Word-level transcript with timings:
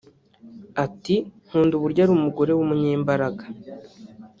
Ati” 0.85 1.15
Nkunda 1.45 1.73
uburyo 1.75 1.99
ari 2.03 2.11
umugore 2.17 2.51
w’umunyembaraga 2.53 3.45